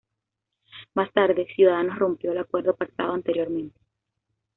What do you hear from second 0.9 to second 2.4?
Más tarde, Ciudadanos rompió el